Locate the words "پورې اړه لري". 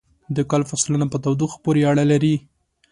1.63-2.35